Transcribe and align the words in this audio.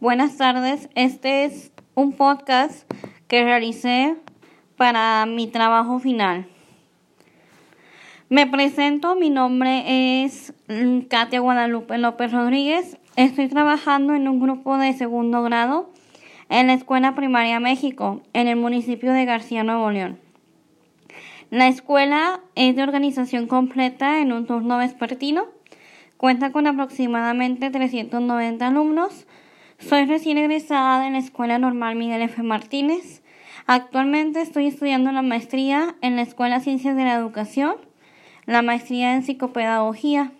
Buenas 0.00 0.38
tardes. 0.38 0.88
Este 0.94 1.44
es 1.44 1.72
un 1.94 2.14
podcast 2.14 2.90
que 3.28 3.44
realicé 3.44 4.16
para 4.78 5.26
mi 5.26 5.46
trabajo 5.46 5.98
final. 5.98 6.46
Me 8.30 8.46
presento, 8.46 9.14
mi 9.14 9.28
nombre 9.28 10.24
es 10.24 10.54
Katia 11.10 11.40
Guadalupe 11.40 11.98
López 11.98 12.32
Rodríguez. 12.32 12.96
Estoy 13.16 13.48
trabajando 13.48 14.14
en 14.14 14.26
un 14.26 14.40
grupo 14.40 14.78
de 14.78 14.94
segundo 14.94 15.42
grado 15.42 15.90
en 16.48 16.68
la 16.68 16.72
Escuela 16.72 17.14
Primaria 17.14 17.60
México, 17.60 18.22
en 18.32 18.48
el 18.48 18.56
municipio 18.56 19.12
de 19.12 19.26
García 19.26 19.64
Nuevo 19.64 19.90
León. 19.90 20.18
La 21.50 21.68
escuela 21.68 22.40
es 22.54 22.74
de 22.74 22.82
organización 22.82 23.46
completa 23.46 24.20
en 24.20 24.32
un 24.32 24.46
turno 24.46 24.78
vespertino. 24.78 25.44
Cuenta 26.16 26.52
con 26.52 26.66
aproximadamente 26.66 27.68
390 27.68 28.66
alumnos 28.66 29.26
soy 29.80 30.04
recién 30.04 30.38
egresada 30.38 31.02
de 31.02 31.10
la 31.10 31.18
Escuela 31.18 31.58
Normal 31.58 31.96
Miguel 31.96 32.22
F. 32.22 32.42
Martínez. 32.42 33.22
Actualmente 33.66 34.40
estoy 34.40 34.66
estudiando 34.66 35.10
la 35.10 35.22
maestría 35.22 35.94
en 36.02 36.16
la 36.16 36.22
Escuela 36.22 36.60
Ciencias 36.60 36.96
de 36.96 37.04
la 37.04 37.14
Educación, 37.14 37.76
la 38.46 38.62
maestría 38.62 39.14
en 39.14 39.22
psicopedagogía. 39.22 40.32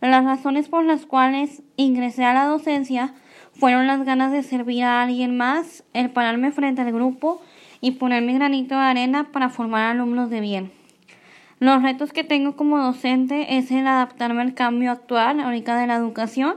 Las 0.00 0.24
razones 0.24 0.68
por 0.68 0.84
las 0.84 1.06
cuales 1.06 1.62
ingresé 1.76 2.24
a 2.24 2.34
la 2.34 2.46
docencia 2.46 3.14
fueron 3.52 3.86
las 3.86 4.04
ganas 4.04 4.32
de 4.32 4.42
servir 4.42 4.84
a 4.84 5.02
alguien 5.02 5.36
más, 5.36 5.84
el 5.92 6.10
pararme 6.10 6.50
frente 6.50 6.82
al 6.82 6.92
grupo 6.92 7.40
y 7.80 7.92
poner 7.92 8.22
mi 8.22 8.34
granito 8.34 8.74
de 8.74 8.82
arena 8.82 9.28
para 9.32 9.50
formar 9.50 9.90
alumnos 9.90 10.30
de 10.30 10.40
bien. 10.40 10.72
Los 11.58 11.82
retos 11.82 12.12
que 12.12 12.24
tengo 12.24 12.56
como 12.56 12.78
docente 12.78 13.58
es 13.58 13.70
el 13.70 13.86
adaptarme 13.86 14.42
al 14.42 14.54
cambio 14.54 14.90
actual 14.90 15.40
ahorita 15.40 15.76
de 15.76 15.86
la 15.86 15.94
educación, 15.94 16.56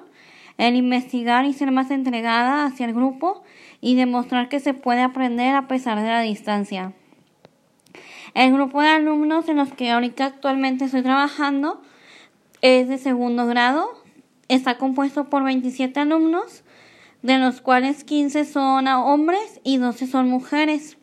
el 0.57 0.75
investigar 0.75 1.45
y 1.45 1.53
ser 1.53 1.71
más 1.71 1.91
entregada 1.91 2.65
hacia 2.65 2.85
el 2.85 2.93
grupo 2.93 3.43
y 3.81 3.95
demostrar 3.95 4.49
que 4.49 4.59
se 4.59 4.73
puede 4.73 5.01
aprender 5.01 5.55
a 5.55 5.67
pesar 5.67 5.99
de 6.01 6.07
la 6.07 6.21
distancia. 6.21 6.93
El 8.33 8.53
grupo 8.53 8.81
de 8.81 8.89
alumnos 8.89 9.47
en 9.47 9.57
los 9.57 9.71
que 9.73 9.91
ahorita 9.91 10.25
actualmente 10.25 10.85
estoy 10.85 11.03
trabajando 11.03 11.81
es 12.61 12.87
de 12.87 12.97
segundo 12.97 13.45
grado. 13.45 13.87
Está 14.47 14.77
compuesto 14.77 15.29
por 15.29 15.43
27 15.43 15.99
alumnos, 15.99 16.63
de 17.21 17.37
los 17.37 17.61
cuales 17.61 18.03
15 18.03 18.45
son 18.45 18.87
hombres 18.87 19.61
y 19.63 19.77
12 19.77 20.07
son 20.07 20.29
mujeres. 20.29 20.97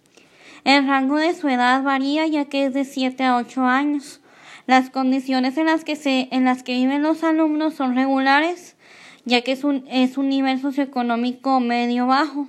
El 0.64 0.86
rango 0.86 1.16
de 1.16 1.34
su 1.34 1.48
edad 1.48 1.82
varía 1.82 2.26
ya 2.26 2.44
que 2.44 2.66
es 2.66 2.74
de 2.74 2.84
7 2.84 3.24
a 3.24 3.36
8 3.36 3.64
años. 3.64 4.20
Las 4.66 4.90
condiciones 4.90 5.56
en 5.56 5.66
las 5.66 5.84
que, 5.84 5.96
se, 5.96 6.28
en 6.30 6.44
las 6.44 6.62
que 6.62 6.74
viven 6.74 7.02
los 7.02 7.24
alumnos 7.24 7.74
son 7.74 7.96
regulares 7.96 8.76
ya 9.24 9.42
que 9.42 9.52
es 9.52 9.64
un, 9.64 9.84
es 9.88 10.18
un 10.18 10.28
nivel 10.28 10.60
socioeconómico 10.60 11.60
medio 11.60 12.06
bajo, 12.06 12.48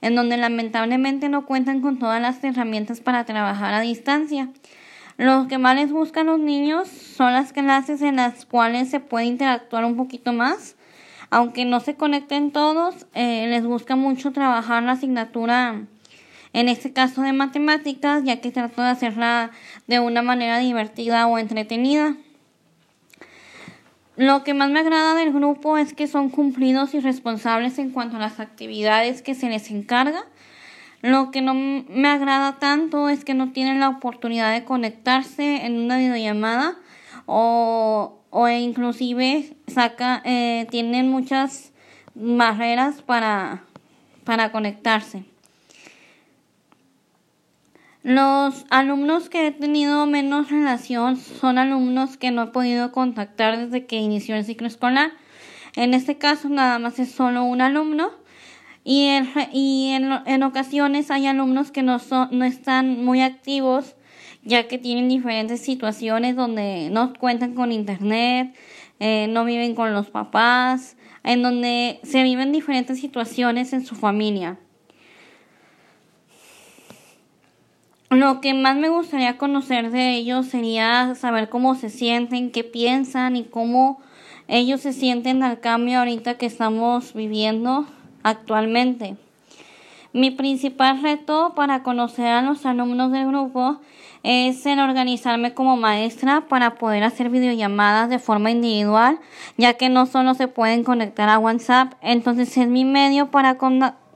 en 0.00 0.14
donde 0.14 0.36
lamentablemente 0.36 1.28
no 1.28 1.46
cuentan 1.46 1.80
con 1.80 1.98
todas 1.98 2.20
las 2.20 2.42
herramientas 2.42 3.00
para 3.00 3.24
trabajar 3.24 3.74
a 3.74 3.80
distancia. 3.80 4.48
Lo 5.18 5.48
que 5.48 5.58
más 5.58 5.76
les 5.76 5.92
buscan 5.92 6.26
los 6.26 6.40
niños 6.40 6.88
son 6.88 7.34
las 7.34 7.52
clases 7.52 8.00
en 8.00 8.16
las 8.16 8.46
cuales 8.46 8.88
se 8.88 9.00
puede 9.00 9.26
interactuar 9.26 9.84
un 9.84 9.96
poquito 9.96 10.32
más. 10.32 10.76
Aunque 11.28 11.64
no 11.64 11.80
se 11.80 11.94
conecten 11.94 12.50
todos, 12.50 13.06
eh, 13.14 13.46
les 13.48 13.64
busca 13.64 13.96
mucho 13.96 14.32
trabajar 14.32 14.82
la 14.82 14.92
asignatura, 14.92 15.82
en 16.52 16.68
este 16.68 16.92
caso 16.92 17.22
de 17.22 17.32
matemáticas, 17.32 18.24
ya 18.24 18.40
que 18.40 18.50
trato 18.50 18.82
de 18.82 18.88
hacerla 18.88 19.50
de 19.86 20.00
una 20.00 20.22
manera 20.22 20.58
divertida 20.58 21.26
o 21.26 21.38
entretenida. 21.38 22.16
Lo 24.20 24.44
que 24.44 24.52
más 24.52 24.68
me 24.68 24.80
agrada 24.80 25.14
del 25.14 25.32
grupo 25.32 25.78
es 25.78 25.94
que 25.94 26.06
son 26.06 26.28
cumplidos 26.28 26.92
y 26.92 27.00
responsables 27.00 27.78
en 27.78 27.88
cuanto 27.88 28.16
a 28.16 28.20
las 28.20 28.38
actividades 28.38 29.22
que 29.22 29.34
se 29.34 29.48
les 29.48 29.70
encarga. 29.70 30.26
Lo 31.00 31.30
que 31.30 31.40
no 31.40 31.54
me 31.54 32.06
agrada 32.06 32.58
tanto 32.58 33.08
es 33.08 33.24
que 33.24 33.32
no 33.32 33.52
tienen 33.52 33.80
la 33.80 33.88
oportunidad 33.88 34.52
de 34.52 34.66
conectarse 34.66 35.64
en 35.64 35.80
una 35.80 35.96
videollamada 35.96 36.76
o, 37.24 38.18
o 38.28 38.48
inclusive 38.50 39.56
saca, 39.66 40.20
eh, 40.26 40.66
tienen 40.70 41.08
muchas 41.08 41.72
barreras 42.14 43.00
para, 43.00 43.62
para 44.24 44.52
conectarse. 44.52 45.29
Los 48.02 48.64
alumnos 48.70 49.28
que 49.28 49.46
he 49.46 49.50
tenido 49.52 50.06
menos 50.06 50.50
relación 50.50 51.16
son 51.16 51.58
alumnos 51.58 52.16
que 52.16 52.30
no 52.30 52.44
he 52.44 52.46
podido 52.46 52.92
contactar 52.92 53.58
desde 53.58 53.84
que 53.84 53.96
inició 53.96 54.36
el 54.36 54.44
ciclo 54.44 54.66
escolar. 54.66 55.12
En 55.76 55.92
este 55.92 56.16
caso 56.16 56.48
nada 56.48 56.78
más 56.78 56.98
es 56.98 57.10
solo 57.10 57.44
un 57.44 57.60
alumno 57.60 58.10
y, 58.84 59.06
en, 59.06 59.28
y 59.52 59.90
en, 59.90 60.10
en 60.24 60.42
ocasiones 60.42 61.10
hay 61.10 61.26
alumnos 61.26 61.70
que 61.70 61.82
no, 61.82 61.98
son, 61.98 62.28
no 62.32 62.44
están 62.44 63.04
muy 63.04 63.20
activos 63.20 63.94
ya 64.42 64.68
que 64.68 64.78
tienen 64.78 65.08
diferentes 65.08 65.60
situaciones 65.60 66.36
donde 66.36 66.88
no 66.90 67.12
cuentan 67.14 67.54
con 67.54 67.72
internet, 67.72 68.54
eh, 68.98 69.26
no 69.28 69.44
viven 69.44 69.74
con 69.74 69.92
los 69.92 70.08
papás, 70.08 70.96
en 71.24 71.42
donde 71.42 72.00
se 72.02 72.22
viven 72.22 72.52
diferentes 72.52 73.00
situaciones 73.00 73.72
en 73.72 73.84
su 73.84 73.94
familia. 73.94 74.58
Lo 78.10 78.40
que 78.40 78.54
más 78.54 78.76
me 78.76 78.88
gustaría 78.88 79.38
conocer 79.38 79.92
de 79.92 80.16
ellos 80.16 80.46
sería 80.46 81.14
saber 81.14 81.48
cómo 81.48 81.76
se 81.76 81.90
sienten, 81.90 82.50
qué 82.50 82.64
piensan 82.64 83.36
y 83.36 83.44
cómo 83.44 84.00
ellos 84.48 84.80
se 84.80 84.92
sienten 84.92 85.44
al 85.44 85.60
cambio 85.60 86.00
ahorita 86.00 86.34
que 86.34 86.46
estamos 86.46 87.14
viviendo 87.14 87.86
actualmente. 88.24 89.16
Mi 90.12 90.32
principal 90.32 91.00
reto 91.02 91.52
para 91.54 91.84
conocer 91.84 92.26
a 92.26 92.42
los 92.42 92.66
alumnos 92.66 93.12
del 93.12 93.28
grupo 93.28 93.78
es 94.24 94.66
en 94.66 94.80
organizarme 94.80 95.54
como 95.54 95.76
maestra 95.76 96.48
para 96.48 96.74
poder 96.74 97.04
hacer 97.04 97.30
videollamadas 97.30 98.10
de 98.10 98.18
forma 98.18 98.50
individual, 98.50 99.20
ya 99.56 99.74
que 99.74 99.88
no 99.88 100.06
solo 100.06 100.34
se 100.34 100.48
pueden 100.48 100.82
conectar 100.82 101.28
a 101.28 101.38
WhatsApp, 101.38 101.92
entonces 102.00 102.56
es 102.56 102.66
mi 102.66 102.84
medio 102.84 103.30
para, 103.30 103.56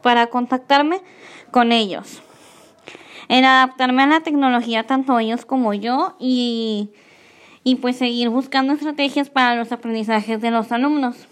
para 0.02 0.26
contactarme 0.26 1.00
con 1.52 1.70
ellos 1.70 2.24
en 3.28 3.44
adaptarme 3.44 4.02
a 4.02 4.06
la 4.06 4.20
tecnología 4.20 4.84
tanto 4.84 5.18
ellos 5.18 5.44
como 5.44 5.74
yo 5.74 6.16
y, 6.18 6.90
y 7.62 7.76
pues 7.76 7.96
seguir 7.96 8.28
buscando 8.28 8.72
estrategias 8.72 9.30
para 9.30 9.54
los 9.56 9.72
aprendizajes 9.72 10.40
de 10.40 10.50
los 10.50 10.72
alumnos. 10.72 11.28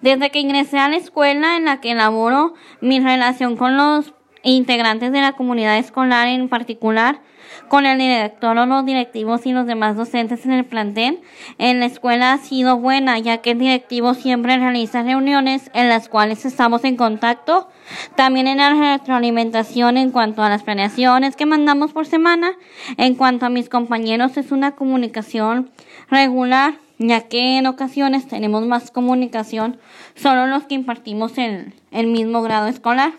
Desde 0.00 0.30
que 0.30 0.40
ingresé 0.40 0.78
a 0.78 0.88
la 0.88 0.96
escuela 0.96 1.56
en 1.56 1.66
la 1.66 1.80
que 1.80 1.92
elaboro 1.92 2.54
mi 2.80 3.00
relación 3.00 3.56
con 3.56 3.76
los 3.76 4.14
integrantes 4.42 5.12
de 5.12 5.20
la 5.20 5.32
comunidad 5.32 5.78
escolar 5.78 6.28
en 6.28 6.48
particular, 6.48 7.20
con 7.68 7.86
el 7.86 7.98
director 7.98 8.56
o 8.58 8.66
los 8.66 8.84
directivos 8.84 9.46
y 9.46 9.52
los 9.52 9.66
demás 9.66 9.96
docentes 9.96 10.44
en 10.44 10.52
el 10.52 10.64
plantel, 10.64 11.20
en 11.58 11.80
la 11.80 11.86
escuela 11.86 12.32
ha 12.32 12.38
sido 12.38 12.76
buena, 12.76 13.18
ya 13.18 13.38
que 13.38 13.52
el 13.52 13.58
directivo 13.58 14.14
siempre 14.14 14.56
realiza 14.58 15.02
reuniones 15.02 15.70
en 15.74 15.88
las 15.88 16.08
cuales 16.08 16.44
estamos 16.44 16.84
en 16.84 16.96
contacto, 16.96 17.68
también 18.16 18.46
en 18.46 18.58
la 18.58 18.74
retroalimentación 18.74 19.96
en 19.96 20.10
cuanto 20.10 20.42
a 20.42 20.48
las 20.48 20.62
planeaciones 20.62 21.36
que 21.36 21.46
mandamos 21.46 21.92
por 21.92 22.06
semana, 22.06 22.52
en 22.96 23.14
cuanto 23.14 23.46
a 23.46 23.50
mis 23.50 23.68
compañeros 23.68 24.36
es 24.36 24.52
una 24.52 24.72
comunicación 24.72 25.70
regular, 26.08 26.74
ya 26.98 27.28
que 27.28 27.56
en 27.58 27.66
ocasiones 27.66 28.28
tenemos 28.28 28.66
más 28.66 28.90
comunicación 28.90 29.78
solo 30.14 30.46
los 30.46 30.64
que 30.64 30.74
impartimos 30.74 31.38
en 31.38 31.74
el 31.90 32.06
mismo 32.08 32.42
grado 32.42 32.66
escolar 32.66 33.12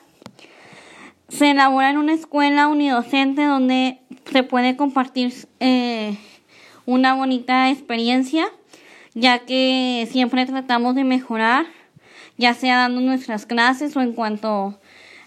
se 1.32 1.52
elabora 1.52 1.90
en 1.90 1.98
una 1.98 2.14
escuela 2.14 2.68
unidocente 2.68 3.46
donde 3.46 4.00
se 4.30 4.44
puede 4.44 4.76
compartir 4.76 5.34
eh, 5.60 6.18
una 6.86 7.16
bonita 7.16 7.70
experiencia, 7.70 8.46
ya 9.14 9.40
que 9.40 10.08
siempre 10.12 10.46
tratamos 10.46 10.94
de 10.96 11.06
mejorar, 11.06 11.66
ya 12.38 12.54
sea 12.54 12.78
dando 12.78 13.00
nuestras 13.00 13.46
clases 13.46 13.96
o 13.96 14.02
en 14.02 14.12
cuanto 14.14 14.80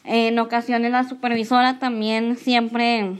en 0.04 0.38
ocasiones 0.38 0.92
la 0.92 1.04
supervisora 1.04 1.78
también 1.78 2.36
siempre 2.36 3.14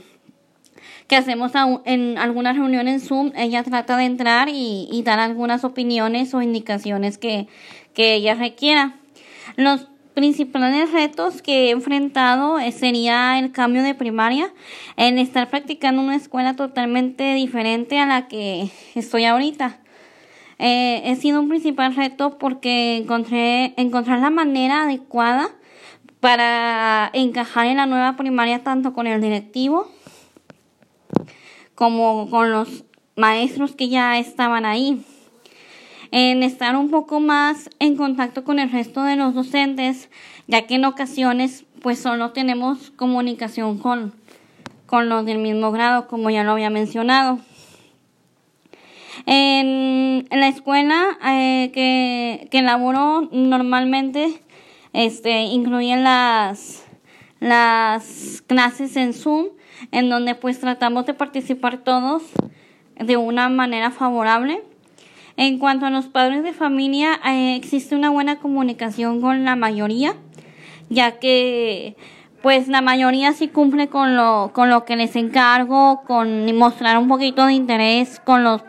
que 1.07 1.15
hacemos 1.15 1.53
en 1.85 2.17
algunas 2.17 2.55
reuniones 2.55 3.01
en 3.01 3.07
Zoom, 3.07 3.31
ella 3.35 3.63
trata 3.63 3.97
de 3.97 4.05
entrar 4.05 4.49
y, 4.49 4.87
y 4.91 5.03
dar 5.03 5.19
algunas 5.19 5.63
opiniones 5.63 6.33
o 6.33 6.41
indicaciones 6.41 7.17
que, 7.17 7.47
que 7.93 8.15
ella 8.15 8.33
requiera. 8.35 8.95
Los 9.55 9.87
principales 10.15 10.91
retos 10.91 11.41
que 11.41 11.67
he 11.67 11.71
enfrentado 11.71 12.57
eh, 12.57 12.71
sería 12.71 13.37
el 13.37 13.51
cambio 13.51 13.83
de 13.83 13.93
primaria, 13.93 14.51
en 14.97 15.19
estar 15.19 15.49
practicando 15.49 16.01
una 16.01 16.15
escuela 16.15 16.55
totalmente 16.55 17.35
diferente 17.35 17.99
a 17.99 18.07
la 18.07 18.27
que 18.27 18.71
estoy 18.95 19.25
ahorita. 19.25 19.77
Eh, 20.57 21.01
he 21.03 21.15
sido 21.17 21.41
un 21.41 21.49
principal 21.49 21.93
reto 21.95 22.37
porque 22.37 22.97
encontré 22.97 23.73
encontrar 23.75 24.19
la 24.19 24.29
manera 24.29 24.83
adecuada 24.83 25.49
para 26.21 27.11
encajar 27.13 27.67
en 27.67 27.77
la 27.77 27.85
nueva 27.85 28.15
primaria 28.15 28.63
tanto 28.63 28.93
con 28.93 29.05
el 29.05 29.21
directivo 29.21 29.91
como 31.75 32.29
con 32.29 32.51
los 32.51 32.85
maestros 33.17 33.75
que 33.75 33.89
ya 33.89 34.17
estaban 34.17 34.65
ahí. 34.65 35.05
En 36.17 36.43
estar 36.43 36.77
un 36.77 36.89
poco 36.89 37.19
más 37.19 37.69
en 37.77 37.97
contacto 37.97 38.45
con 38.45 38.57
el 38.57 38.71
resto 38.71 39.03
de 39.03 39.17
los 39.17 39.33
docentes, 39.33 40.09
ya 40.47 40.65
que 40.65 40.75
en 40.75 40.85
ocasiones 40.85 41.65
pues 41.81 41.99
solo 41.99 42.31
tenemos 42.31 42.89
comunicación 42.91 43.79
con, 43.79 44.13
con 44.85 45.09
los 45.09 45.25
del 45.25 45.39
mismo 45.39 45.73
grado, 45.73 46.07
como 46.07 46.29
ya 46.29 46.45
lo 46.45 46.53
había 46.53 46.69
mencionado. 46.69 47.39
En, 49.25 50.25
la 50.31 50.47
escuela 50.47 51.17
eh, 51.25 51.71
que, 51.73 52.47
que 52.49 52.61
laboro 52.61 53.27
normalmente 53.33 54.41
este, 54.93 55.41
incluyen 55.41 56.05
las, 56.05 56.85
las 57.41 58.41
clases 58.47 58.95
en 58.95 59.11
Zoom, 59.11 59.47
en 59.91 60.07
donde 60.07 60.33
pues 60.33 60.61
tratamos 60.61 61.07
de 61.07 61.13
participar 61.13 61.79
todos 61.79 62.23
de 62.97 63.17
una 63.17 63.49
manera 63.49 63.91
favorable. 63.91 64.63
En 65.37 65.59
cuanto 65.59 65.85
a 65.85 65.89
los 65.89 66.05
padres 66.05 66.43
de 66.43 66.53
familia, 66.53 67.19
eh, 67.25 67.55
existe 67.55 67.95
una 67.95 68.09
buena 68.09 68.39
comunicación 68.39 69.19
con 69.19 69.43
la 69.43 69.55
mayoría, 69.55 70.15
ya 70.89 71.19
que 71.19 71.95
pues 72.41 72.67
la 72.67 72.81
mayoría 72.81 73.33
sí 73.33 73.47
cumple 73.47 73.89
con 73.89 74.15
lo, 74.15 74.51
con 74.53 74.69
lo 74.69 74.85
que 74.85 74.95
les 74.95 75.15
encargo, 75.15 76.03
con 76.05 76.55
mostrar 76.55 76.97
un 76.97 77.07
poquito 77.07 77.45
de 77.47 77.53
interés 77.53 78.19
con 78.19 78.43
los 78.43 78.61